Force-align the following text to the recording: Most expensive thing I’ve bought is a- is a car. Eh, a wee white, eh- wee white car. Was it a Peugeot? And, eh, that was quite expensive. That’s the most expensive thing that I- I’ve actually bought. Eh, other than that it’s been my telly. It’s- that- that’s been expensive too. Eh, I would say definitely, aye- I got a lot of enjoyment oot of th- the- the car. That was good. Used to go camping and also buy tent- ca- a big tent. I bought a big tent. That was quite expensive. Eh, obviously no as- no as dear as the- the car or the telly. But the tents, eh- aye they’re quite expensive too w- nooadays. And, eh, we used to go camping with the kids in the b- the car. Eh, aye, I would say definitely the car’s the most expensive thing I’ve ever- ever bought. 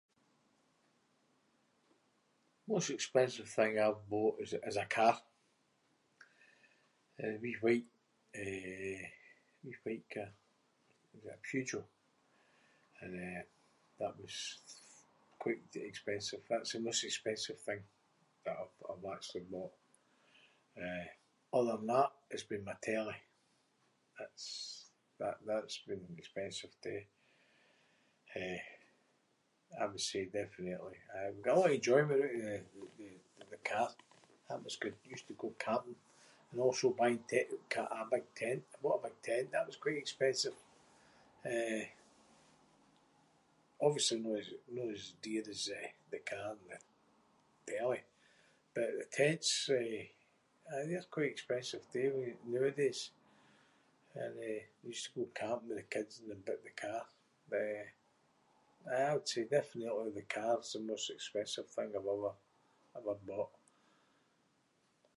Most 2.73 2.91
expensive 2.97 3.47
thing 3.57 3.71
I’ve 3.83 4.07
bought 4.13 4.35
is 4.43 4.51
a- 4.57 4.63
is 4.69 4.77
a 4.77 4.85
car. 4.97 5.15
Eh, 7.23 7.33
a 7.35 7.37
wee 7.41 7.57
white, 7.63 7.87
eh- 8.45 9.09
wee 9.63 9.75
white 9.83 10.07
car. 10.13 10.31
Was 11.13 11.23
it 11.25 11.35
a 11.43 11.47
Peugeot? 11.47 11.87
And, 13.01 13.13
eh, 13.27 13.43
that 14.01 14.13
was 14.21 14.35
quite 15.43 15.71
expensive. 15.89 16.41
That’s 16.47 16.73
the 16.73 16.79
most 16.87 17.01
expensive 17.09 17.59
thing 17.67 17.83
that 18.43 18.57
I- 18.63 18.83
I’ve 18.93 19.05
actually 19.15 19.41
bought. 19.53 19.73
Eh, 20.85 21.07
other 21.57 21.75
than 21.77 21.87
that 21.95 22.11
it’s 22.33 22.43
been 22.51 22.63
my 22.69 22.75
telly. 22.87 23.17
It’s- 24.25 24.85
that- 25.19 25.43
that’s 25.49 25.79
been 25.89 26.05
expensive 26.21 26.73
too. 26.85 27.03
Eh, 28.43 28.61
I 29.79 29.85
would 29.89 30.01
say 30.11 30.23
definitely, 30.41 30.97
aye- 31.15 31.27
I 31.27 31.31
got 31.45 31.55
a 31.57 31.59
lot 31.61 31.65
of 31.71 31.75
enjoyment 31.79 32.19
oot 32.25 32.37
of 32.83 32.97
th- 32.97 33.21
the- 33.37 33.45
the 33.53 33.57
car. 33.71 33.89
That 34.49 34.63
was 34.65 34.75
good. 34.83 34.95
Used 35.13 35.27
to 35.29 35.33
go 35.43 35.49
camping 35.67 35.97
and 36.51 36.57
also 36.65 36.87
buy 37.01 37.11
tent- 37.31 37.61
ca- 37.73 37.87
a 37.97 38.01
big 38.13 38.25
tent. 38.41 38.61
I 38.73 38.77
bought 38.83 39.01
a 39.05 39.07
big 39.07 39.17
tent. 39.27 39.47
That 39.51 39.67
was 39.69 39.77
quite 39.83 39.95
expensive. 40.05 40.57
Eh, 41.55 41.85
obviously 43.85 44.19
no 44.25 44.31
as- 44.41 44.55
no 44.75 44.83
as 44.95 45.03
dear 45.23 45.45
as 45.53 45.61
the- 45.69 45.93
the 46.11 46.19
car 46.31 46.51
or 46.51 46.55
the 46.69 46.79
telly. 47.69 48.03
But 48.73 48.89
the 48.97 49.05
tents, 49.19 49.49
eh- 49.81 50.11
aye 50.73 50.85
they’re 50.87 51.13
quite 51.17 51.33
expensive 51.37 51.85
too 51.93 52.09
w- 52.17 52.41
nooadays. 52.51 53.01
And, 54.21 54.33
eh, 54.51 54.63
we 54.83 54.89
used 54.93 55.05
to 55.07 55.15
go 55.17 55.23
camping 55.41 55.69
with 55.69 55.77
the 55.81 55.93
kids 55.95 56.13
in 56.19 56.27
the 56.31 56.35
b- 56.45 56.63
the 56.69 56.73
car. 56.83 57.01
Eh, 57.61 57.85
aye, 58.95 59.09
I 59.09 59.13
would 59.15 59.27
say 59.31 59.43
definitely 59.57 60.11
the 60.19 60.31
car’s 60.37 60.69
the 60.75 60.79
most 60.91 61.07
expensive 61.15 61.67
thing 61.73 61.89
I’ve 61.95 62.11
ever- 62.13 62.39
ever 62.99 63.15
bought. 63.29 63.51